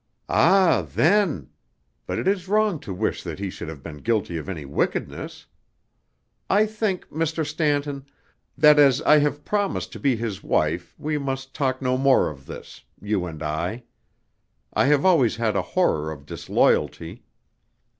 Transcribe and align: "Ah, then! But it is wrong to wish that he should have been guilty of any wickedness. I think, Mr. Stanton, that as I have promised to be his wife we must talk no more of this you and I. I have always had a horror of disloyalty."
"Ah, 0.29 0.83
then! 0.95 1.47
But 2.07 2.17
it 2.17 2.27
is 2.27 2.47
wrong 2.47 2.79
to 2.79 2.91
wish 2.91 3.21
that 3.21 3.37
he 3.37 3.51
should 3.51 3.67
have 3.67 3.83
been 3.83 3.97
guilty 3.97 4.35
of 4.37 4.49
any 4.49 4.65
wickedness. 4.65 5.45
I 6.49 6.65
think, 6.65 7.07
Mr. 7.09 7.45
Stanton, 7.45 8.07
that 8.57 8.79
as 8.79 9.03
I 9.03 9.19
have 9.19 9.45
promised 9.45 9.91
to 9.91 9.99
be 9.99 10.15
his 10.15 10.41
wife 10.41 10.95
we 10.97 11.19
must 11.19 11.53
talk 11.53 11.83
no 11.83 11.99
more 11.99 12.31
of 12.31 12.47
this 12.47 12.81
you 12.99 13.27
and 13.27 13.43
I. 13.43 13.83
I 14.73 14.85
have 14.85 15.05
always 15.05 15.35
had 15.35 15.55
a 15.55 15.61
horror 15.61 16.11
of 16.11 16.25
disloyalty." 16.25 17.21